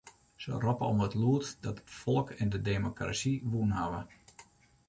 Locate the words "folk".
1.99-2.27